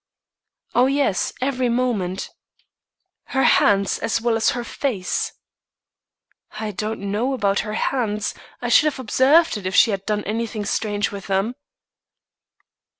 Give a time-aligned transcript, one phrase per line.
[0.73, 2.31] "Oh, yes every moment."
[3.37, 5.33] "Her hands as well as her face?"
[6.59, 8.33] "I don't know about her hands.
[8.63, 11.53] I should have observed it if she had done anything strange with them."